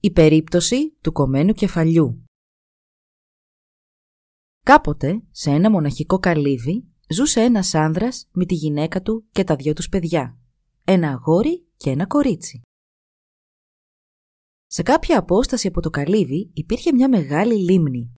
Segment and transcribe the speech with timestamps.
[0.00, 2.24] Η περίπτωση του κομμένου κεφαλιού
[4.64, 9.72] Κάποτε, σε ένα μοναχικό καλύβι, ζούσε ένας άνδρας με τη γυναίκα του και τα δυο
[9.72, 10.38] τους παιδιά,
[10.84, 12.62] ένα αγόρι και ένα κορίτσι.
[14.66, 18.12] Σε κάποια απόσταση από το καλύβι υπήρχε μια μεγάλη λίμνη.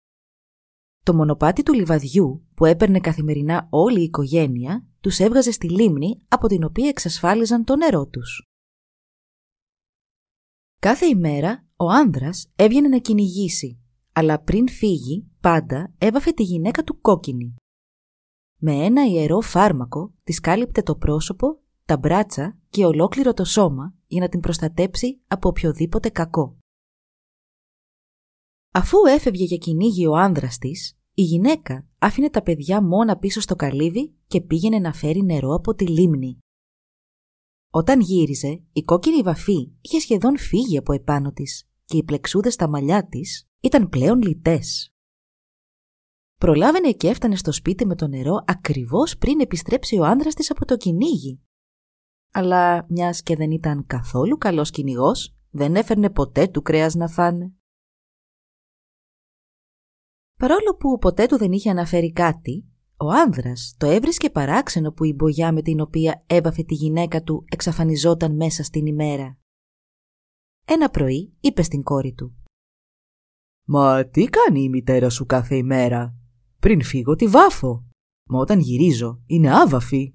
[1.05, 6.47] Το μονοπάτι του λιβαδιού που έπαιρνε καθημερινά όλη η οικογένεια τους έβγαζε στη λίμνη από
[6.47, 8.45] την οποία εξασφάλιζαν το νερό τους.
[10.81, 13.79] Κάθε ημέρα ο άνδρας έβγαινε να κυνηγήσει,
[14.13, 17.55] αλλά πριν φύγει πάντα έβαφε τη γυναίκα του κόκκινη.
[18.57, 24.21] Με ένα ιερό φάρμακο της κάλυπτε το πρόσωπο, τα μπράτσα και ολόκληρο το σώμα για
[24.21, 26.57] να την προστατέψει από οποιοδήποτε κακό.
[28.73, 33.57] Αφού έφευγε για κυνήγι ο άνδρας της, η γυναίκα άφηνε τα παιδιά μόνα πίσω στο
[33.57, 36.39] καλύβι και πήγαινε να φέρει νερό από τη λίμνη.
[37.71, 42.69] Όταν γύριζε, η κόκκινη βαφή είχε σχεδόν φύγει από επάνω της και οι πλεξούδες στα
[42.69, 44.95] μαλλιά της ήταν πλέον λιτές.
[46.37, 50.65] Προλάβαινε και έφτανε στο σπίτι με το νερό ακριβώς πριν επιστρέψει ο άνδρας της από
[50.65, 51.41] το κυνήγι.
[52.33, 57.53] Αλλά μιας και δεν ήταν καθόλου καλός κυνηγός, δεν έφερνε ποτέ του κρέας να φάνε.
[60.37, 62.65] Παρόλο που ποτέ του δεν είχε αναφέρει κάτι,
[62.97, 67.45] ο άνδρας το έβρισκε παράξενο που η μπογιά με την οποία έβαφε τη γυναίκα του
[67.49, 69.39] εξαφανιζόταν μέσα στην ημέρα.
[70.73, 72.35] Ένα πρωί είπε στην κόρη του
[73.67, 76.15] «Μα τι κάνει η μητέρα σου κάθε ημέρα;
[76.61, 77.85] Πριν φύγω τη βάφω.
[78.29, 80.15] Μα όταν γυρίζω είναι άβαφη».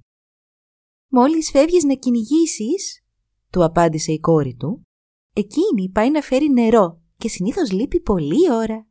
[1.11, 3.05] «Μόλις φεύγεις να κυνηγήσεις,
[3.49, 4.81] του απάντησε η κόρη του,
[5.33, 8.87] «εκείνη πάει να φέρει νερό και συνήθως λείπει πολλή ώρα».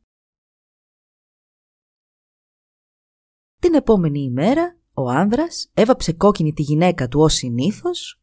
[3.61, 8.19] Την επόμενη ημέρα, ο άνδρας έβαψε κόκκινη τη γυναίκα του ως συνήθως,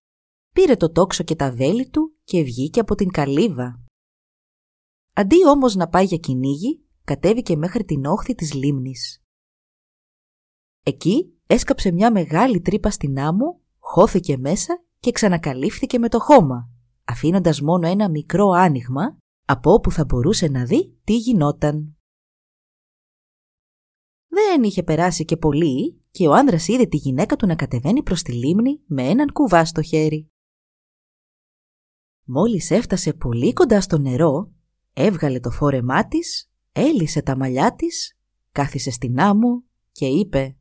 [0.52, 3.82] πήρε το τόξο και τα βέλη του και βγήκε από την καλύβα.
[5.12, 9.22] Αντί όμως να πάει για κυνήγι, κατέβηκε μέχρι την όχθη της λίμνης.
[10.82, 16.70] Εκεί έσκαψε μια μεγάλη τρύπα στην άμμο, χώθηκε μέσα και ξανακαλύφθηκε με το χώμα,
[17.04, 21.96] αφήνοντας μόνο ένα μικρό άνοιγμα από όπου θα μπορούσε να δει τι γινόταν.
[24.28, 28.22] Δεν είχε περάσει και πολύ και ο άνδρας είδε τη γυναίκα του να κατεβαίνει προς
[28.22, 30.31] τη λίμνη με έναν κουβά στο χέρι.
[32.24, 34.52] Μόλις έφτασε πολύ κοντά στο νερό,
[34.92, 38.18] έβγαλε το φόρεμά της, έλυσε τα μαλλιά της,
[38.52, 40.56] κάθισε στην άμμο και είπε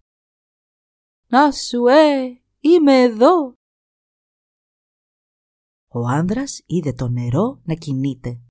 [1.27, 3.53] «Να σου ε, είμαι εδώ».
[5.87, 8.41] Ο άνδρας είδε το νερό να κινείται.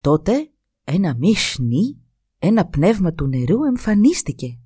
[0.00, 0.52] Τότε
[0.84, 2.02] ένα μίσνι
[2.38, 4.58] ένα πνεύμα του νερού εμφανίστηκε.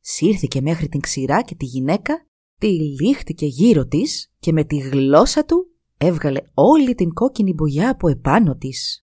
[0.00, 2.26] Σύρθηκε μέχρι την ξηρά και τη γυναίκα,
[2.58, 5.69] τη λίχτηκε γύρω της και με τη γλώσσα του
[6.00, 9.04] έβγαλε όλη την κόκκινη μπογιά από επάνω της.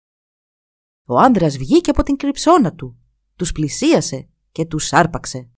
[1.05, 2.97] Ο άνδρας βγήκε από την κρυψώνα του,
[3.35, 5.49] τους πλησίασε και τους άρπαξε.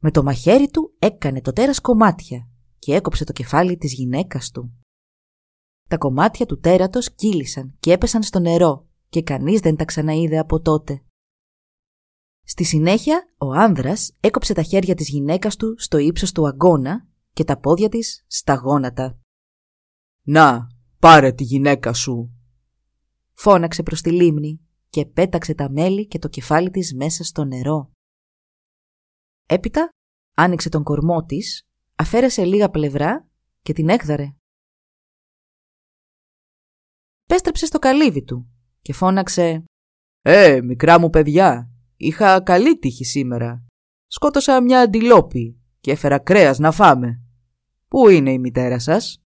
[0.00, 2.48] Με το μαχαίρι του έκανε το τέρας κομμάτια
[2.78, 4.72] και έκοψε το κεφάλι της γυναίκας του.
[5.88, 10.60] Τα κομμάτια του τέρατος κύλησαν και έπεσαν στο νερό και κανείς δεν τα ξαναείδε από
[10.60, 11.04] τότε.
[12.44, 17.44] Στη συνέχεια, ο άνδρας έκοψε τα χέρια της γυναίκας του στο ύψος του αγκώνα και
[17.44, 19.18] τα πόδια της στα γόνατα.
[20.26, 20.66] «Να,
[20.98, 22.34] πάρε τη γυναίκα σου»,
[23.32, 27.90] φώναξε προς τη λίμνη και πέταξε τα μέλη και το κεφάλι της μέσα στο νερό.
[29.46, 29.88] Έπειτα
[30.34, 31.62] άνοιξε τον κορμό της,
[31.94, 33.28] αφαίρεσε λίγα πλευρά
[33.62, 34.34] και την έκδαρε.
[37.26, 38.48] Πέστρεψε στο καλύβι του
[38.82, 39.64] και φώναξε
[40.22, 43.64] «Ε, μικρά μου παιδιά, είχα καλή τύχη σήμερα.
[44.06, 47.22] Σκότωσα μια αντιλόπη και έφερα κρέας να φάμε.
[47.88, 49.23] Πού είναι η μητέρα σας»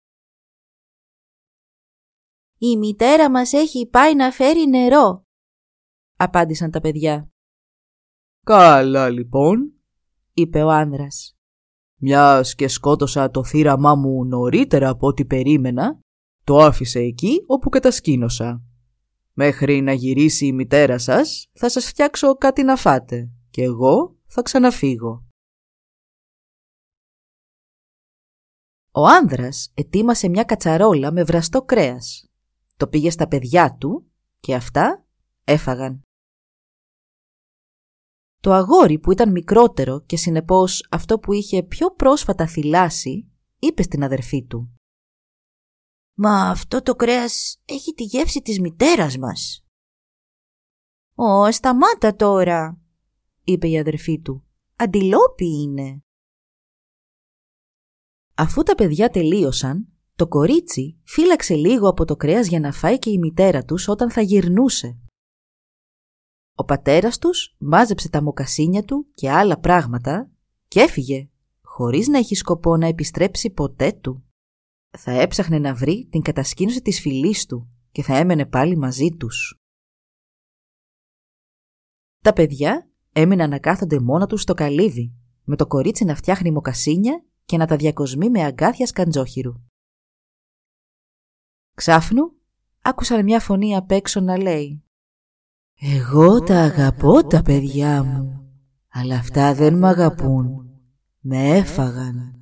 [2.58, 5.24] «Η μητέρα μας έχει πάει να φέρει νερό»,
[6.18, 7.30] απάντησαν τα παιδιά.
[8.46, 9.74] «Καλά λοιπόν»,
[10.34, 11.38] είπε ο άνδρας.
[12.00, 16.00] «Μιας και σκότωσα το θύραμά μου νωρίτερα από ό,τι περίμενα,
[16.44, 18.62] το άφησε εκεί όπου κατασκήνωσα.
[19.34, 24.42] Μέχρι να γυρίσει η μητέρα σας θα σας φτιάξω κάτι να φάτε και εγώ θα
[24.42, 25.26] ξαναφύγω.
[28.92, 32.32] Ο άνδρας ετοίμασε μια κατσαρόλα με βραστό κρέας.
[32.78, 35.06] Το πήγε στα παιδιά του και αυτά
[35.44, 36.02] έφαγαν.
[38.42, 44.04] Το αγόρι που ήταν μικρότερο και συνεπώς αυτό που είχε πιο πρόσφατα θυλάσει, είπε στην
[44.04, 44.72] αδερφή του.
[46.14, 49.66] «Μα αυτό το κρέας έχει τη γεύση της μητέρας μας».
[51.16, 52.82] «Ω, σταμάτα τώρα»,
[53.44, 54.46] είπε η αδερφή του.
[54.76, 56.02] «Αντιλόπι είναι».
[58.36, 63.10] Αφού τα παιδιά τελείωσαν, το κορίτσι φύλαξε λίγο από το κρέας για να φάει και
[63.10, 64.98] η μητέρα τους όταν θα γυρνούσε.
[66.56, 70.32] Ο πατέρας τους μάζεψε τα μοκασίνια του και άλλα πράγματα
[70.68, 71.30] και έφυγε,
[71.62, 74.24] χωρίς να έχει σκοπό να επιστρέψει ποτέ του.
[74.98, 79.60] Θα έψαχνε να βρει την κατασκήνωση της φυλής του και θα έμενε πάλι μαζί τους.
[82.24, 87.24] Τα παιδιά έμειναν να κάθονται μόνα τους στο καλύβι, με το κορίτσι να φτιάχνει μοκασίνια
[87.46, 89.54] και να τα διακοσμεί με αγκάθια σκαντζόχυρου.
[91.78, 92.32] Ξάφνου
[92.82, 94.84] άκουσαν μια φωνή απ' έξω να λέει
[95.76, 98.52] «Εγώ τα αγαπώ τα παιδιά μου,
[98.88, 100.70] αλλά αυτά δεν μ' αγαπούν.
[101.20, 102.42] Με έφαγαν».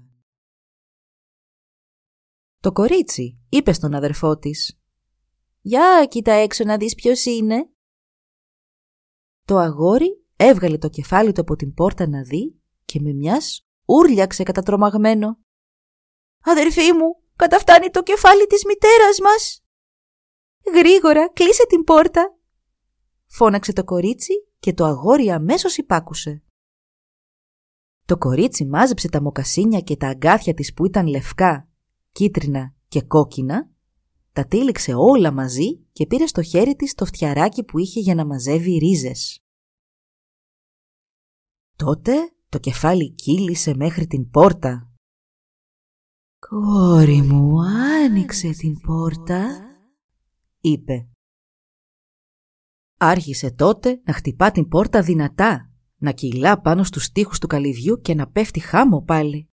[2.60, 4.80] Το κορίτσι είπε στον αδερφό της
[5.62, 7.70] «Για κοίτα έξω να δεις ποιος είναι».
[9.46, 14.44] Το αγόρι έβγαλε το κεφάλι του από την πόρτα να δει και με μιας ούρλιαξε
[14.44, 15.40] κατατρομαγμένο.
[16.42, 19.64] «Αδερφή μου, καταφτάνει το κεφάλι της μητέρας μας».
[20.74, 22.36] «Γρήγορα, κλείσε την πόρτα»,
[23.26, 26.44] φώναξε το κορίτσι και το αγόρι αμέσως υπάκουσε.
[28.06, 31.70] Το κορίτσι μάζεψε τα μοκασίνια και τα αγκάθια της που ήταν λευκά,
[32.12, 33.70] κίτρινα και κόκκινα,
[34.34, 38.26] τα τύλιξε όλα μαζί και πήρε στο χέρι της το φτιαράκι που είχε για να
[38.26, 39.40] μαζεύει ρίζες.
[41.76, 42.14] Τότε
[42.50, 44.90] το κεφάλι κύλησε μέχρι την πόρτα.
[46.50, 47.62] «Κόρη μου,
[48.04, 49.48] άνοιξε την πόρτα»,
[50.60, 51.10] είπε.
[52.98, 58.14] Άρχισε τότε να χτυπά την πόρτα δυνατά, να κυλά πάνω στους τοίχους του καλυβιού και
[58.14, 59.50] να πέφτει χάμω πάλι.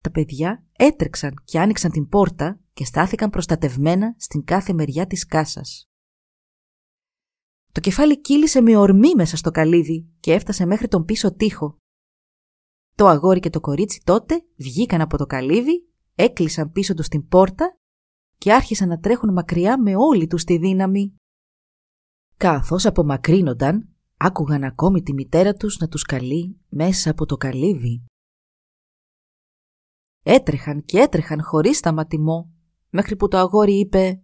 [0.00, 5.86] Τα παιδιά έτρεξαν και άνοιξαν την πόρτα και στάθηκαν προστατευμένα στην κάθε μεριά της κάσας.
[7.72, 11.76] Το κεφάλι κύλησε με ορμή μέσα στο καλύβι και έφτασε μέχρι τον πίσω τοίχο.
[12.94, 15.91] Το αγόρι και το κορίτσι τότε βγήκαν από το καλύβι,
[16.22, 17.76] έκλεισαν πίσω τους την πόρτα
[18.38, 21.14] και άρχισαν να τρέχουν μακριά με όλη τους τη δύναμη.
[22.36, 28.04] Καθώς απομακρύνονταν, άκουγαν ακόμη τη μητέρα τους να τους καλεί μέσα από το καλύβι.
[30.22, 32.50] Έτρεχαν και έτρεχαν χωρίς σταματημό,
[32.90, 34.22] μέχρι που το αγόρι είπε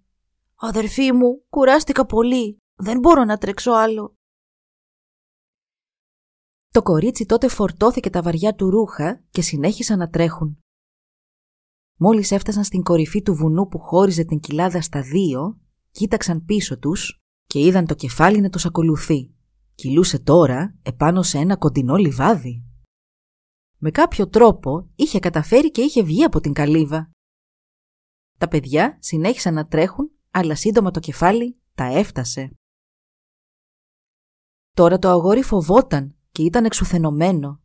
[0.55, 4.15] «Αδερφή μου, κουράστηκα πολύ, δεν μπορώ να τρέξω άλλο».
[6.69, 10.59] Το κορίτσι τότε φορτώθηκε τα βαριά του ρούχα και συνέχισαν να τρέχουν.
[12.01, 15.61] Μόλις έφτασαν στην κορυφή του βουνού που χώριζε την κοιλάδα στα δύο,
[15.91, 19.35] κοίταξαν πίσω τους και είδαν το κεφάλι να τους ακολουθεί.
[19.75, 22.65] Κυλούσε τώρα επάνω σε ένα κοντινό λιβάδι.
[23.79, 27.11] Με κάποιο τρόπο είχε καταφέρει και είχε βγει από την καλύβα.
[28.39, 32.51] Τα παιδιά συνέχισαν να τρέχουν, αλλά σύντομα το κεφάλι τα έφτασε.
[34.75, 37.61] Τώρα το αγόρι φοβόταν και ήταν εξουθενωμένο.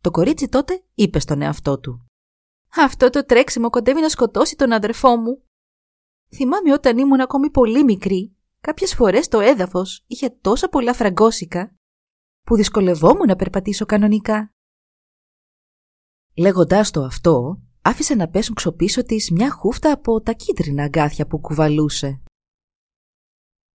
[0.00, 2.09] Το κορίτσι τότε είπε στον εαυτό του
[2.76, 5.42] «Αυτό το τρέξιμο κοντεύει να σκοτώσει τον αδερφό μου.
[6.34, 11.74] Θυμάμαι όταν ήμουν ακόμη πολύ μικρή Κάποιες φορές το έδαφος είχε τόσα πολλά φραγκόσικα
[12.46, 14.52] που δυσκολευόμουν να περπατήσω κανονικά.
[16.36, 21.40] Λέγοντάς το αυτό, άφησε να πέσουν ξοπίσω της μια χούφτα από τα κίτρινα αγκάθια που
[21.40, 22.22] κουβαλούσε.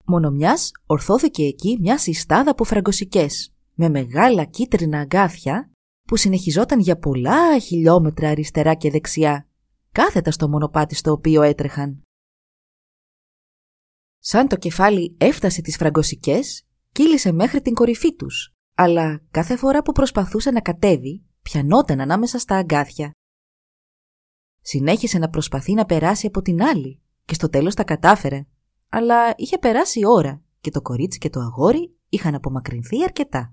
[0.05, 5.71] Μόνο μιας ορθώθηκε εκεί μια συστάδα από φραγκοσικές, με μεγάλα κίτρινα αγκάθια
[6.11, 9.49] που συνεχιζόταν για πολλά χιλιόμετρα αριστερά και δεξιά,
[9.93, 12.03] κάθετα στο μονοπάτι στο οποίο έτρεχαν.
[14.19, 19.93] Σαν το κεφάλι έφτασε τις φραγκοσικές, κύλησε μέχρι την κορυφή τους, αλλά κάθε φορά που
[19.93, 23.11] προσπαθούσε να κατέβει, πιανόταν ανάμεσα στα αγκάθια.
[24.61, 28.47] Συνέχισε να προσπαθεί να περάσει από την άλλη και στο τέλος τα κατάφερε,
[28.89, 33.53] αλλά είχε περάσει η ώρα και το κορίτσι και το αγόρι είχαν απομακρυνθεί αρκετά.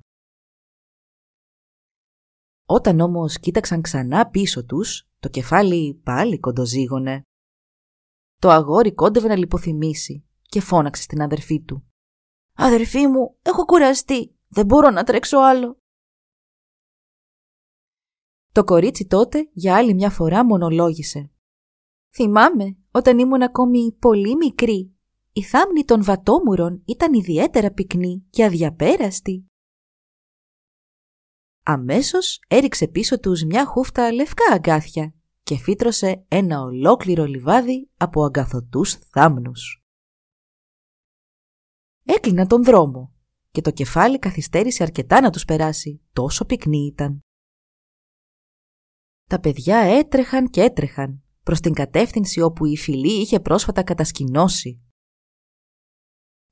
[2.70, 7.22] Όταν όμως κοίταξαν ξανά πίσω τους, το κεφάλι πάλι κοντοζήγωνε.
[8.40, 11.86] Το αγόρι κόντευε να λιποθυμήσει και φώναξε στην αδερφή του.
[12.54, 14.36] «Αδερφή μου, έχω κουραστεί.
[14.48, 15.80] Δεν μπορώ να τρέξω άλλο».
[18.52, 21.32] Το κορίτσι τότε για άλλη μια φορά μονολόγησε.
[22.16, 24.96] «Θυμάμαι όταν ήμουν ακόμη πολύ μικρή.
[25.34, 29.47] Η θάμνη των βατόμουρων ήταν ιδιαίτερα πυκνή και αδιαπέραστη.
[31.70, 38.94] Αμέσως έριξε πίσω τους μια χούφτα λευκά αγκάθια και φύτρωσε ένα ολόκληρο λιβάδι από αγκαθωτούς
[38.94, 39.84] θάμνους.
[42.04, 43.14] έκλειναν τον δρόμο
[43.52, 47.20] και το κεφάλι καθυστέρησε αρκετά να τους περάσει, τόσο πυκνή ήταν.
[49.30, 54.82] Τα παιδιά έτρεχαν και έτρεχαν προς την κατεύθυνση όπου η φυλή είχε πρόσφατα κατασκηνώσει.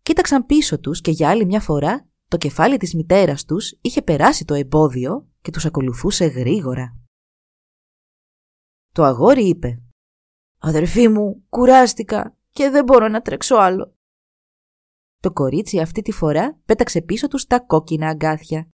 [0.02, 4.46] Κοίταξαν πίσω τους και για άλλη μια φορά το κεφάλι της μητέρας τους είχε περάσει
[4.46, 6.98] το εμπόδιο και τους ακολουθούσε γρήγορα.
[8.92, 9.82] Το αγόρι είπε
[10.58, 13.96] «Αδερφή μου, κουράστηκα και δεν μπορώ να τρέξω άλλο».
[15.20, 18.70] Το κορίτσι αυτή τη φορά πέταξε πίσω τους τα κόκκινα αγκάθια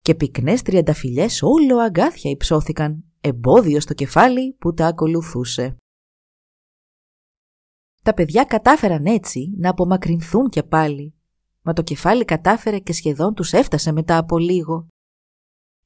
[0.00, 5.76] και πυκνές τριανταφυλιές όλο αγκάθια υψώθηκαν, εμπόδιο στο κεφάλι που τα ακολουθούσε.
[8.02, 11.15] Τα παιδιά κατάφεραν έτσι να απομακρυνθούν και πάλι,
[11.66, 14.86] μα το κεφάλι κατάφερε και σχεδόν τους έφτασε μετά από λίγο.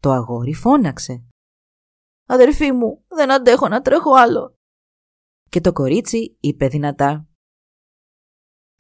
[0.00, 1.24] Το αγόρι φώναξε.
[2.26, 4.54] «Αδερφή μου, δεν αντέχω να τρέχω άλλο».
[5.48, 7.26] Και το κορίτσι είπε δυνατά.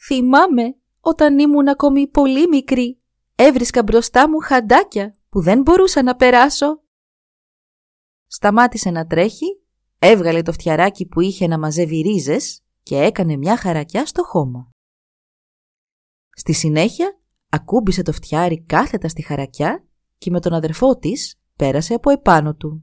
[0.06, 3.02] «Θυμάμαι όταν ήμουν ακόμη πολύ μικρή,
[3.34, 6.82] έβρισκα μπροστά μου χαντάκια που δεν μπορούσα να περάσω.
[8.26, 9.62] Σταμάτησε να τρέχει,
[9.98, 14.69] έβγαλε το φτιαράκι που είχε να μαζεύει ρίζες και έκανε μια χαρακιά στο χώμα.
[16.40, 19.84] Στη συνέχεια ακούμπησε το φτιάρι κάθετα στη χαρακιά
[20.18, 22.82] και με τον αδερφό της πέρασε από επάνω του.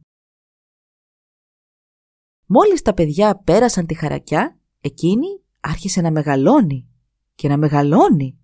[2.45, 5.27] Μόλις τα παιδιά πέρασαν τη χαρακιά, εκείνη
[5.59, 6.87] άρχισε να μεγαλώνει
[7.35, 8.39] και να μεγαλώνει,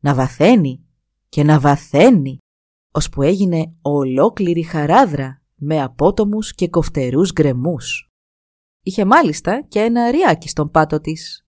[0.00, 0.84] να βαθαίνει
[1.28, 2.38] και να βαθαίνει,
[2.90, 8.10] ώσπου έγινε ολόκληρη χαράδρα με απότομους και κοφτερούς γκρεμούς.
[8.82, 11.44] Είχε μάλιστα και ένα ριάκι στον πάτο της.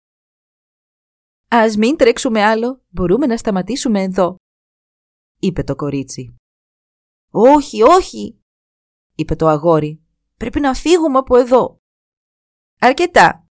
[1.55, 4.37] «Ας μην τρέξουμε άλλο, μπορούμε να σταματήσουμε εδώ»,
[5.39, 6.37] είπε το κορίτσι.
[7.31, 8.41] «Όχι, όχι»,
[9.15, 10.03] είπε το αγόρι,
[10.37, 11.79] «πρέπει να φύγουμε από εδώ».
[12.79, 13.47] «Αρκετά»,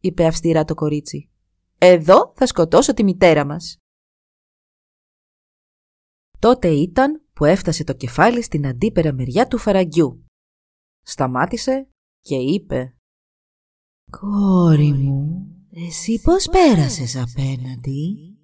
[0.00, 1.30] είπε αυστηρά το κορίτσι.
[1.78, 3.76] Εδώ θα σκοτώσω τη μητέρα μας.
[6.38, 10.24] Τότε ήταν που έφτασε το κεφάλι στην αντίπερα μεριά του φαραγγιού.
[11.02, 11.88] Σταμάτησε
[12.20, 12.96] και είπε
[14.10, 18.36] «Κόρη μου, εσύ πώς πέρασες απέναντι»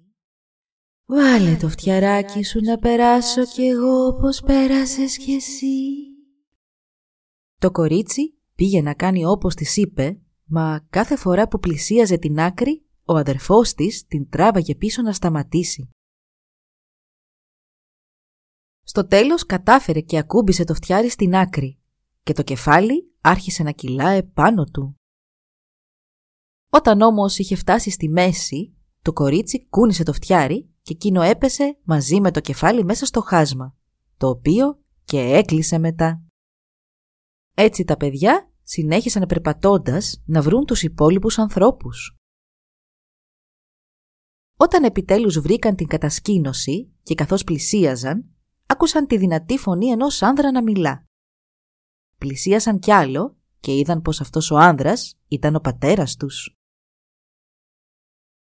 [1.11, 5.75] Βάλε το φτιαράκι σου να περάσω κι εγώ όπως πέρασες κι εσύ.
[7.59, 12.85] Το κορίτσι πήγε να κάνει όπως της είπε, μα κάθε φορά που πλησίαζε την άκρη
[13.03, 15.89] ο αδερφός της την τράβαγε πίσω να σταματήσει.
[18.81, 21.79] Στο τέλος κατάφερε και ακούμπησε το φτιάρι στην άκρη
[22.23, 24.98] και το κεφάλι άρχισε να κυλάει πάνω του.
[26.69, 32.19] Όταν όμως είχε φτάσει στη μέση, το κορίτσι κούνησε το φτιάρι και εκείνο έπεσε μαζί
[32.19, 33.75] με το κεφάλι μέσα στο χάσμα,
[34.17, 36.23] το οποίο και έκλεισε μετά.
[37.53, 42.17] Έτσι τα παιδιά συνέχισαν περπατώντας να βρουν τους υπόλοιπους ανθρώπους.
[44.57, 48.25] Όταν επιτέλους βρήκαν την κατασκήνωση και καθώς πλησίαζαν,
[48.65, 51.05] άκουσαν τη δυνατή φωνή ενός άνδρα να μιλά.
[52.17, 56.58] Πλησίασαν κι άλλο και είδαν πως αυτός ο άνδρας ήταν ο πατέρας τους.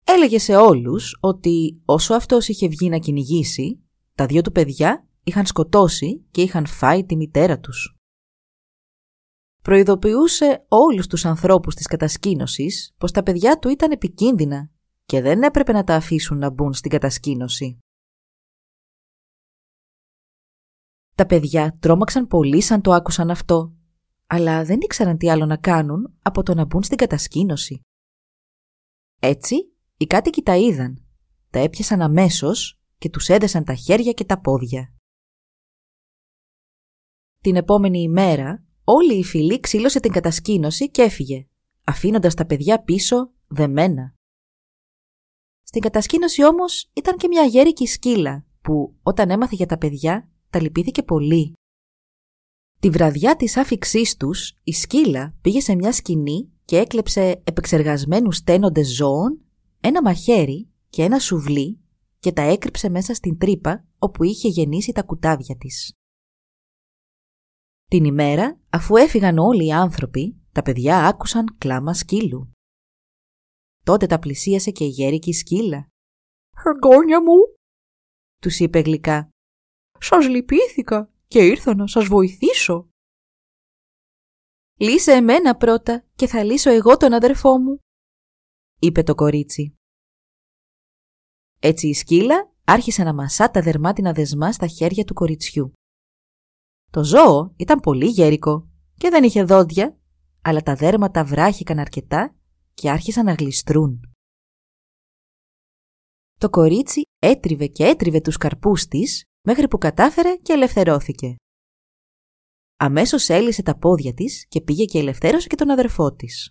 [0.07, 3.83] Έλεγε σε όλους ότι όσο αυτός είχε βγει να κυνηγήσει,
[4.15, 7.95] τα δύο του παιδιά είχαν σκοτώσει και είχαν φάει τη μητέρα τους.
[9.61, 14.71] Προειδοποιούσε όλους τους ανθρώπους της κατασκήνωσης πως τα παιδιά του ήταν επικίνδυνα
[15.05, 17.79] και δεν έπρεπε να τα αφήσουν να μπουν στην κατασκήνωση.
[21.15, 23.75] Τα παιδιά τρόμαξαν πολύ σαν το άκουσαν αυτό,
[24.27, 27.81] αλλά δεν ήξεραν τι άλλο να κάνουν από το να μπουν στην κατασκήνωση.
[29.19, 31.05] Έτσι, οι κάτοικοι τα είδαν,
[31.49, 34.93] τα έπιασαν αμέσως και τους έδεσαν τα χέρια και τα πόδια.
[37.41, 41.47] Την επόμενη ημέρα, όλη η φυλή ξύλωσε την κατασκήνωση και έφυγε,
[41.83, 44.13] αφήνοντας τα παιδιά πίσω δεμένα.
[45.63, 50.61] Στην κατασκήνωση όμως ήταν και μια γέρικη σκύλα που όταν έμαθε για τα παιδιά τα
[50.61, 51.53] λυπήθηκε πολύ.
[52.79, 58.95] Τη βραδιά της άφηξής τους η σκύλα πήγε σε μια σκηνή και έκλεψε επεξεργασμένους στένοντες
[58.95, 59.44] ζώων,
[59.85, 61.79] ένα μαχαίρι και ένα σουβλί
[62.19, 65.93] και τα έκρυψε μέσα στην τρύπα όπου είχε γεννήσει τα κουτάβια της.
[67.85, 72.51] Την ημέρα, αφού έφυγαν όλοι οι άνθρωποι, τα παιδιά άκουσαν κλάμα σκύλου.
[73.83, 75.87] Τότε τα πλησίασε και η γέρικη σκύλα.
[76.63, 77.55] «Χεργκόνια μου»,
[78.41, 79.29] τους είπε γλυκά.
[79.99, 82.89] «Σας λυπήθηκα και ήρθα να σας βοηθήσω».
[84.79, 87.79] «Λύσε εμένα πρώτα και θα λύσω εγώ τον αδερφό μου»,
[88.79, 89.74] είπε το κορίτσι.
[91.67, 95.73] Έτσι η σκύλα άρχισε να μασά τα δερμάτινα δεσμά στα χέρια του κοριτσιού.
[96.91, 99.97] Το ζώο ήταν πολύ γέρικο και δεν είχε δόντια,
[100.41, 102.35] αλλά τα δέρματα βράχηκαν αρκετά
[102.73, 103.99] και άρχισαν να γλιστρούν.
[106.39, 111.35] Το κορίτσι έτριβε και έτριβε τους καρπούς της μέχρι που κατάφερε και ελευθερώθηκε.
[112.77, 116.49] Αμέσως έλυσε τα πόδια της και πήγε και ελευθέρωσε και τον αδερφό της.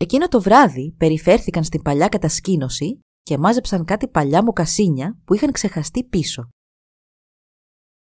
[0.00, 6.04] Εκείνο το βράδυ περιφέρθηκαν στην παλιά κατασκήνωση και μάζεψαν κάτι παλιά μοκασίνια που είχαν ξεχαστεί
[6.04, 6.48] πίσω.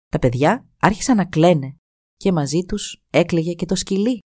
[0.08, 1.76] Τα παιδιά άρχισαν να κλαίνε
[2.16, 4.18] και μαζί τους έκλαιγε και το σκυλί.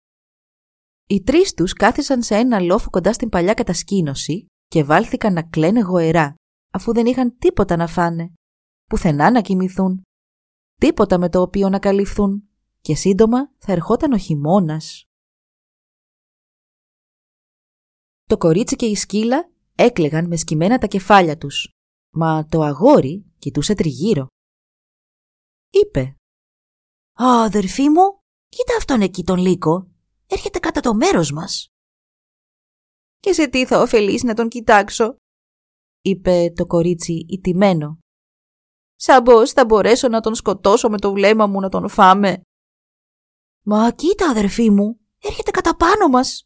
[1.09, 5.81] Οι τρεις τους κάθισαν σε ένα λόφο κοντά στην παλιά κατασκήνωση και βάλθηκαν να κλαίνε
[5.81, 6.35] γοερά,
[6.73, 8.33] αφού δεν είχαν τίποτα να φάνε,
[8.91, 10.03] πουθενά να κοιμηθούν,
[10.81, 12.49] τίποτα με το οποίο να καλυφθούν
[12.81, 15.05] και σύντομα θα ερχόταν ο χειμώνας.
[18.29, 21.69] Το κορίτσι και η σκύλα έκλεγαν με σκυμμένα τα κεφάλια τους,
[22.11, 24.27] μα το αγόρι κοιτούσε τριγύρω.
[25.71, 26.17] Είπε
[27.23, 29.91] «Α, αδερφή μου, κοίτα αυτόν εκεί τον λύκο,
[30.27, 31.69] έρχεται κατά το μέρος μας».
[33.21, 35.17] «Και σε τι θα ωφελείς να τον κοιτάξω»,
[36.01, 37.99] είπε το κορίτσι ιτημένο.
[38.95, 42.41] «Σαν πως θα μπορέσω να τον σκοτώσω με το βλέμμα μου να τον φάμε».
[43.65, 46.46] «Μα κοίτα αδερφή μου, έρχεται κατά πάνω μας»,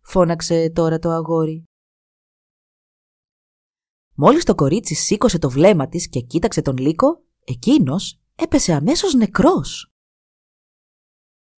[0.00, 1.64] φώναξε τώρα το αγόρι.
[4.14, 9.92] Μόλις το κορίτσι σήκωσε το βλέμμα της και κοίταξε τον λύκο, εκείνος έπεσε αμέσως νεκρός.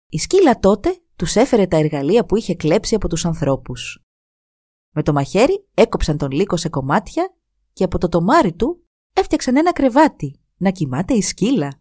[0.08, 4.04] Η σκύλα τότε τους έφερε τα εργαλεία που είχε κλέψει από τους ανθρώπους.
[4.90, 7.36] Με το μαχαίρι έκοψαν τον λύκο σε κομμάτια
[7.72, 11.80] και από το τομάρι του έφτιαξαν ένα κρεβάτι να κοιμάται η σκύλα.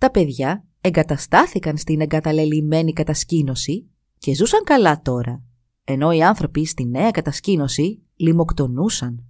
[0.00, 3.93] Τα παιδιά εγκαταστάθηκαν στην εγκαταλελειμμένη κατασκήνωση
[4.24, 5.42] και ζούσαν καλά τώρα,
[5.84, 9.28] ενώ οι άνθρωποι στη νέα κατασκήνωση λιμοκτονούσαν.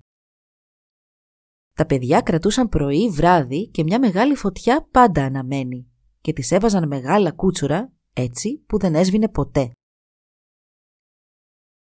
[1.72, 5.86] Τα παιδιά κρατούσαν πρωί, βράδυ και μια μεγάλη φωτιά πάντα αναμένη
[6.20, 9.72] και τις έβαζαν μεγάλα κούτσουρα έτσι που δεν έσβηνε ποτέ.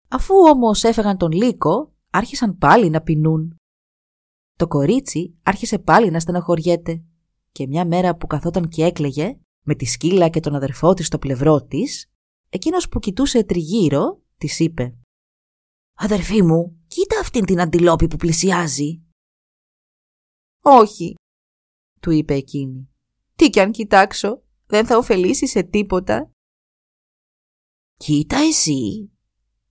[0.08, 3.56] Αφού όμως έφεγαν τον λύκο, άρχισαν πάλι να πεινούν.
[4.56, 7.02] Το κορίτσι άρχισε πάλι να στεναχωριέται
[7.52, 11.18] και μια μέρα που καθόταν και έκλαιγε, με τη σκύλα και τον αδερφό της στο
[11.18, 12.09] πλευρό της,
[12.50, 14.94] εκείνος που κοιτούσε τριγύρω, της είπε
[15.94, 19.02] «Αδερφή μου, κοίτα αυτήν την αντιλόπη που πλησιάζει».
[20.62, 21.14] «Όχι»,
[22.00, 22.90] του είπε εκείνη.
[23.36, 26.30] «Τι κι αν κοιτάξω, δεν θα ωφελήσει σε τίποτα».
[27.96, 29.10] «Κοίτα εσύ»,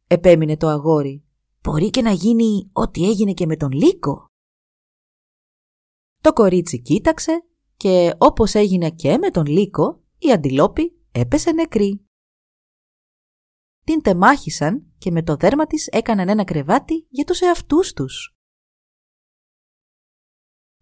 [0.08, 1.24] επέμεινε το αγόρι.
[1.62, 4.26] «Μπορεί και να γίνει ό,τι έγινε και με τον Λύκο».
[6.22, 7.44] Το κορίτσι κοίταξε
[7.78, 12.09] και όπως έγινε και με τον Λύκο, η αντιλόπη έπεσε νεκρή.
[13.90, 18.36] Την τεμάχησαν και με το δέρμα της έκαναν ένα κρεβάτι για τους εαυτούς τους.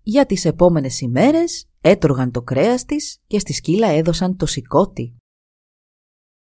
[0.01, 5.17] Για τις επόμενες ημέρες έτρωγαν το κρέας της και στη σκύλα έδωσαν το σηκώτη.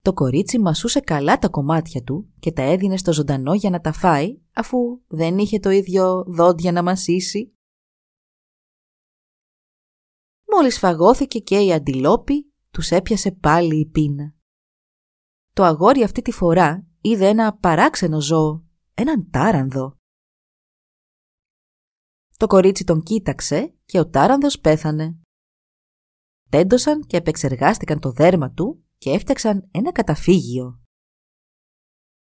[0.02, 3.92] Το κορίτσι μασούσε καλά τα κομμάτια του και τα έδινε στο ζωντανό για να τα
[3.92, 7.58] φάει, αφού δεν είχε το ίδιο δόντια να μασίσει.
[10.56, 14.36] Μόλις φαγώθηκε και η αντιλόπη, τους έπιασε πάλι η πείνα.
[15.56, 18.64] Το αγόρι αυτή τη φορά είδε ένα παράξενο ζώο,
[18.94, 19.98] έναν τάρανδο.
[22.38, 25.18] Το κορίτσι τον κοίταξε και ο τάρανδος πέθανε.
[26.50, 30.82] Τέντωσαν και επεξεργάστηκαν το δέρμα του και έφτιαξαν ένα καταφύγιο.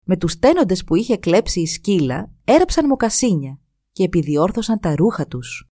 [0.04, 3.60] Με τους τένοντες που είχε κλέψει η σκύλα έραψαν μοκασίνια
[3.92, 5.68] και επιδιόρθωσαν τα ρούχα τους.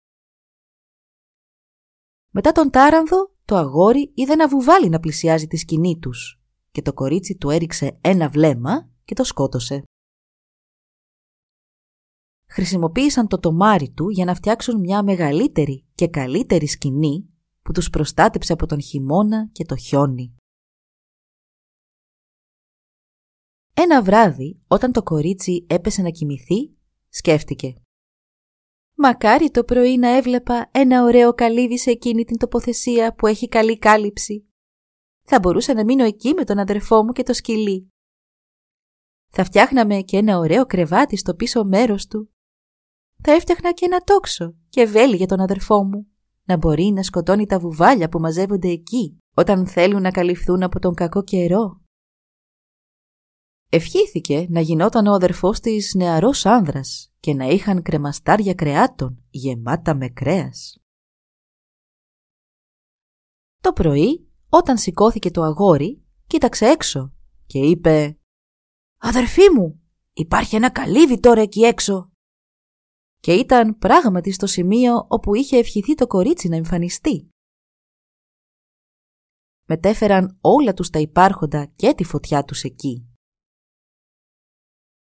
[2.30, 6.40] Μετά τον τάρανδο, το αγόρι είδε ένα βουβάλι να πλησιάζει τη σκηνή τους
[6.76, 9.82] και το κορίτσι του έριξε ένα βλέμμα και το σκότωσε.
[12.48, 17.26] Χρησιμοποίησαν το τομάρι του για να φτιάξουν μια μεγαλύτερη και καλύτερη σκηνή
[17.62, 20.34] που τους προστάτεψε από τον χειμώνα και το χιόνι.
[23.74, 26.76] Ένα βράδυ, όταν το κορίτσι έπεσε να κοιμηθεί,
[27.08, 27.74] σκέφτηκε.
[28.94, 33.78] Μακάρι το πρωί να έβλεπα ένα ωραίο καλύβι σε εκείνη την τοποθεσία που έχει καλή
[33.78, 34.45] κάλυψη.
[35.28, 37.90] Θα μπορούσα να μείνω εκεί με τον αδερφό μου και το σκυλί.
[39.32, 42.30] Θα φτιάχναμε και ένα ωραίο κρεβάτι στο πίσω μέρος του.
[43.22, 46.06] Θα έφτιαχνα και ένα τόξο και βέλη για τον αδερφό μου,
[46.44, 50.94] να μπορεί να σκοτώνει τα βουβάλια που μαζεύονται εκεί όταν θέλουν να καλυφθούν από τον
[50.94, 51.80] κακό καιρό.
[53.68, 60.08] Ευχήθηκε να γινόταν ο αδερφός της νεαρός άνδρας και να είχαν κρεμαστάρια κρεάτων γεμάτα με
[60.08, 60.80] κρέας.
[63.60, 67.12] Το πρωί, όταν σηκώθηκε το αγόρι, κοίταξε έξω
[67.46, 68.18] και είπε
[68.98, 69.80] «Αδερφή μου,
[70.12, 72.10] υπάρχει ένα καλύβι τώρα εκεί έξω».
[73.20, 77.28] Και ήταν πράγματι στο σημείο όπου είχε ευχηθεί το κορίτσι να εμφανιστεί.
[79.68, 83.06] Μετέφεραν όλα τους τα υπάρχοντα και τη φωτιά τους εκεί.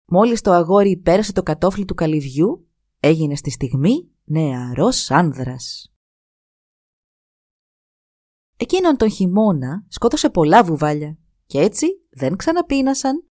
[0.07, 2.69] Μόλις το αγόρι πέρασε το κατόφλι του καλυβιού,
[3.01, 5.92] έγινε στη στιγμή νεαρός άνδρας.
[8.63, 13.27] Εκείνον τον χειμώνα σκότωσε πολλά βουβάλια και έτσι δεν ξαναπίνασαν.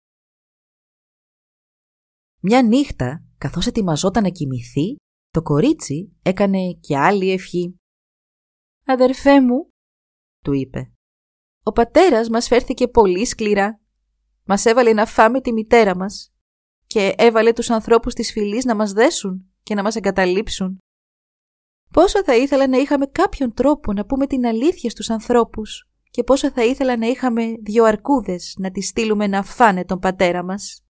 [2.40, 4.96] Μια νύχτα, καθώς ετοιμαζόταν να κοιμηθεί,
[5.30, 7.74] το κορίτσι έκανε και άλλη ευχή.
[8.86, 9.68] «Αδερφέ μου»,
[10.44, 10.92] του είπε,
[11.62, 13.80] «ο πατέρας μας φέρθηκε πολύ σκληρά.
[14.44, 16.32] Μας έβαλε να φάμε τη μητέρα μας
[16.86, 20.78] και έβαλε τους ανθρώπους της φυλής να μας δέσουν και να μας εγκαταλείψουν.
[21.92, 26.50] Πόσο θα ήθελα να είχαμε κάποιον τρόπο να πούμε την αλήθεια στους ανθρώπους και πόσο
[26.50, 30.84] θα ήθελα να είχαμε δυο αρκούδες να τις στείλουμε να φάνε τον πατέρα μας.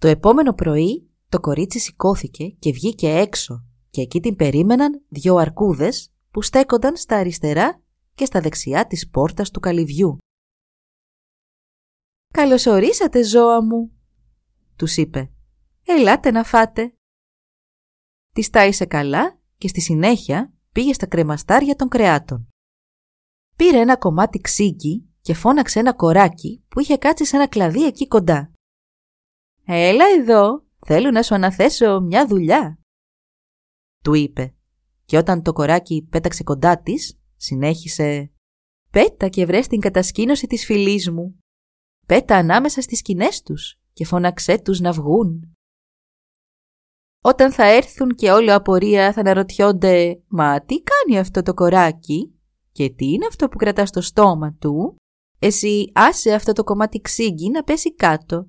[0.00, 6.12] Το επόμενο πρωί το κορίτσι σηκώθηκε και βγήκε έξω και εκεί την περίμεναν δυο αρκούδες
[6.30, 7.82] που στέκονταν στα αριστερά
[8.14, 10.18] και στα δεξιά της πόρτας του καλυβιού.
[12.32, 13.92] «Καλωσορίσατε ζώα μου»,
[14.76, 15.32] τους είπε.
[15.84, 16.97] «Ελάτε να φάτε».
[18.38, 22.48] Τη τάισε καλά και στη συνέχεια πήγε στα κρεμαστάρια των κρεάτων.
[23.56, 28.08] Πήρε ένα κομμάτι ξύγκι και φώναξε ένα κοράκι που είχε κάτσει σε ένα κλαδί εκεί
[28.08, 28.52] κοντά.
[29.64, 32.78] «Έλα εδώ, θέλω να σου αναθέσω μια δουλειά»,
[34.04, 34.54] του είπε
[35.04, 38.32] και όταν το κοράκι πέταξε κοντά της, συνέχισε
[38.90, 41.38] «Πέτα και βρες την κατασκήνωση της φυλής μου.
[42.06, 45.57] Πέτα ανάμεσα στις σκηνές τους και φώναξέ τους να βγουν.
[47.28, 52.34] Όταν θα έρθουν και όλο απορία θα αναρωτιόνται «Μα τι κάνει αυτό το κοράκι
[52.72, 54.96] και τι είναι αυτό που κρατά στο στόμα του»
[55.38, 58.46] Εσύ άσε αυτό το κομμάτι ξύγκι να πέσει κάτω.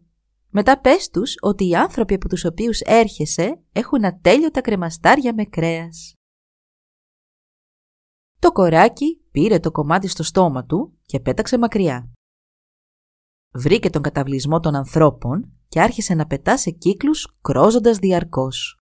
[0.49, 6.13] Μετά πες τους ότι οι άνθρωποι από τους οποίους έρχεσαι έχουν ατέλειωτα κρεμαστάρια με κρέας.
[8.39, 12.11] Το κοράκι πήρε το κομμάτι στο στόμα του και πέταξε μακριά.
[13.53, 18.79] Βρήκε τον καταβλισμό των ανθρώπων και άρχισε να πετά σε κύκλους κρόζοντας διαρκώς.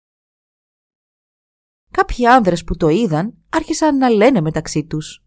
[1.91, 5.25] Κάποιοι άνδρες που το είδαν άρχισαν να λένε μεταξύ τους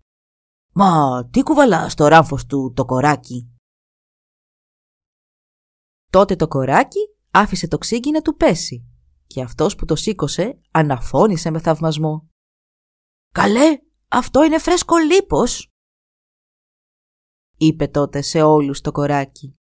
[0.73, 3.49] «Μα τι κουβαλάς στο ράφος του το κοράκι»
[6.11, 6.99] Τότε το κοράκι
[7.31, 8.85] άφησε το ξύγκι να του πέσει
[9.27, 12.29] και αυτός που το σήκωσε αναφώνησε με θαυμασμό.
[13.31, 15.74] «Καλέ, αυτό είναι φρέσκο λίπος»,
[17.65, 19.55] είπε τότε σε όλους το κοράκι.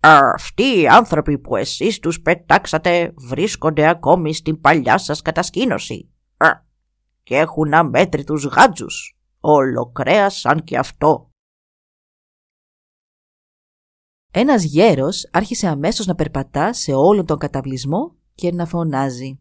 [0.00, 6.12] «Αυτοί οι άνθρωποι που εσείς τους πετάξατε βρίσκονται ακόμη στην παλιά σας κατασκήνωση
[7.22, 11.30] και έχουν αμέτρητους γάτζους, όλο κρέας σαν και αυτό».
[14.32, 19.40] Ένας γέρος άρχισε αμέσως να περπατά σε όλον τον καταβλισμό και να φωνάζει.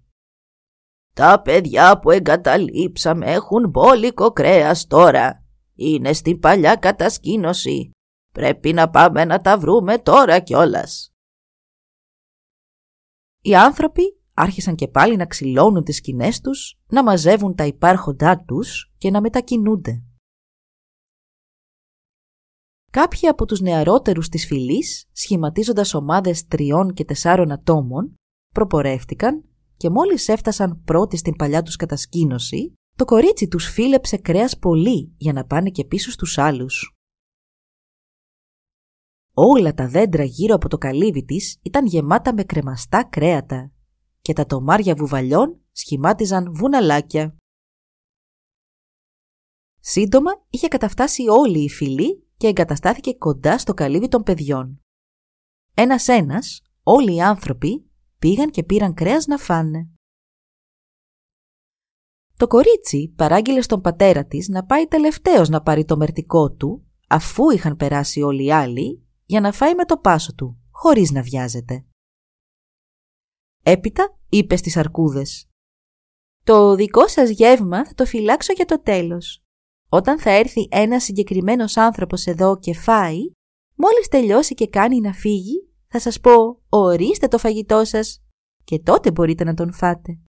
[1.14, 5.47] «Τα παιδιά που εγκαταλείψαμε έχουν μπόλικο κρέας τώρα.
[5.78, 7.92] Είναι στην παλιά κατασκήνωση.
[8.34, 11.12] Πρέπει να πάμε να τα βρούμε τώρα κιόλας».
[13.42, 18.94] Οι άνθρωποι άρχισαν και πάλι να ξυλώνουν τις σκηνές τους, να μαζεύουν τα υπάρχοντά τους
[18.98, 20.02] και να μετακινούνται.
[22.92, 28.16] Κάποιοι από τους νεαρότερους της φυλής, σχηματίζοντας ομάδες τριών και τεσσάρων ατόμων,
[28.54, 29.44] προπορεύτηκαν
[29.78, 35.34] και μόλις έφτασαν πρώτοι στην παλιά τους κατασκήνωση, το κορίτσι τους φίλεψε κρέας πολύ για
[35.34, 36.96] να πάνε και πίσω στους άλλους.
[39.34, 43.72] Όλα τα δέντρα γύρω από το καλύβι της ήταν γεμάτα με κρεμαστά κρέατα
[44.22, 47.36] και τα τομάρια βουβαλιών σχημάτιζαν βουναλάκια.
[49.80, 54.82] Σύντομα είχε καταφτάσει όλη η φυλή και εγκαταστάθηκε κοντά στο καλύβι των παιδιών.
[55.74, 59.90] Ένας-ένας, όλοι οι άνθρωποι πήγαν και πήραν κρέας να φάνε.
[62.38, 67.50] Το κορίτσι παράγγειλε στον πατέρα της να πάει τελευταίος να πάρει το μερτικό του, αφού
[67.50, 71.86] είχαν περάσει όλοι οι άλλοι, για να φάει με το πάσο του, χωρίς να βιάζεται.
[73.64, 75.50] Έπειτα είπε στις αρκούδες
[76.44, 79.44] «Το δικό σας γεύμα θα το φυλάξω για το τέλος.
[79.90, 83.32] Όταν θα έρθει ένας συγκεκριμένος άνθρωπος εδώ και φάει,
[83.76, 88.24] μόλις τελειώσει και κάνει να φύγει, θα σας πω ορίστε το φαγητό σας
[88.64, 90.20] και τότε μπορείτε να τον φάτε.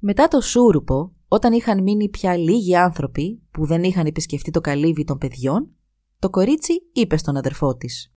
[0.00, 5.04] Μετά το σούρουπο, όταν είχαν μείνει πια λίγοι άνθρωποι που δεν είχαν επισκεφτεί το καλύβι
[5.04, 5.74] των παιδιών,
[6.18, 8.12] το κορίτσι είπε στον αδερφό της.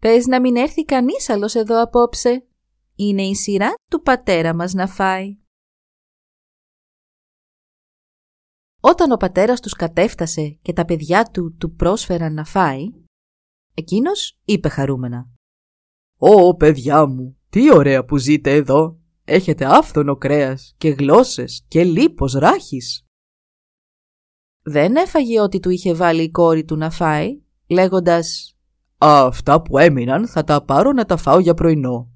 [0.00, 2.46] «Πες να μην έρθει κανείς άλλος εδώ απόψε.
[2.94, 5.38] Είναι η σειρά του πατέρα μας να φάει».
[8.80, 12.84] Όταν ο πατέρας τους κατέφτασε και τα παιδιά του του πρόσφεραν να φάει,
[13.74, 15.28] εκείνος είπε χαρούμενα
[16.18, 19.03] «Ω παιδιά μου, τι ωραία που ζείτε εδώ!
[19.24, 23.04] Έχετε άφθονο κρέας και γλώσσες και λίπος ράχης!»
[24.62, 28.54] Δεν έφαγε ό,τι του είχε βάλει η κόρη του να φάει, λέγοντας
[28.98, 32.12] Αυτά που έμειναν θα τα πάρω να τα φάω για πρωινό.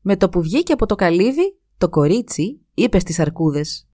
[0.00, 3.88] Με το που βγήκε από το καλύβι, το κορίτσι είπε στις αρκούδες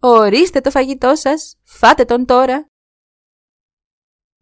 [0.00, 2.66] «Ορίστε το φαγητό σας, φάτε τον τώρα».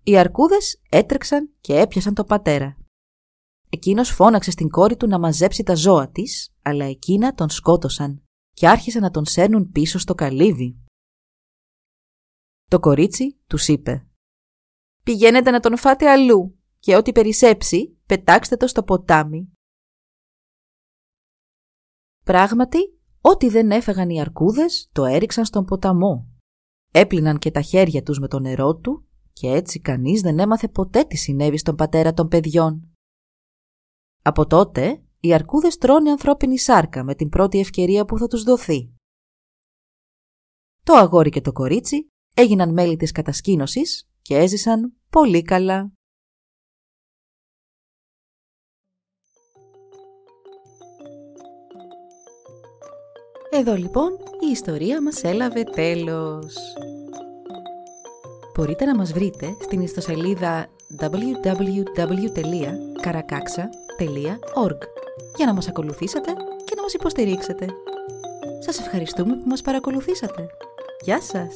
[0.02, 2.77] Οι αρκούδες έτρεξαν και έπιασαν τον πατέρα.
[3.70, 8.68] Εκείνος φώναξε στην κόρη του να μαζέψει τα ζώα της, αλλά εκείνα τον σκότωσαν και
[8.68, 10.78] άρχισαν να τον σέρνουν πίσω στο καλύβι.
[12.68, 14.06] Το κορίτσι τους είπε
[15.02, 19.52] «Πηγαίνετε να τον φάτε αλλού και ό,τι περισσέψει πετάξτε το στο ποτάμι».
[22.24, 22.78] Πράγματι,
[23.20, 26.26] ό,τι δεν έφεγαν οι αρκούδες το έριξαν στον ποταμό.
[26.92, 31.04] Έπλυναν και τα χέρια τους με το νερό του και έτσι κανείς δεν έμαθε ποτέ
[31.04, 32.87] τι συνέβη στον πατέρα των παιδιών.
[34.28, 38.92] Από τότε, οι αρκούδες τρώνε ανθρώπινη σάρκα με την πρώτη ευκαιρία που θα τους δοθεί.
[40.82, 45.92] Το αγόρι και το κορίτσι έγιναν μέλη της κατασκήνωσης και έζησαν πολύ καλά.
[53.50, 54.10] Εδώ λοιπόν
[54.46, 56.56] η ιστορία μας έλαβε τέλος.
[58.56, 60.68] Μπορείτε να μας βρείτε στην ιστοσελίδα
[63.98, 64.78] www.karakaksa.org
[65.36, 66.32] για να μας ακολουθήσετε
[66.64, 67.66] και να μας υποστηρίξετε.
[68.58, 70.46] Σας ευχαριστούμε που μας παρακολουθήσατε.
[71.00, 71.54] Γεια σας!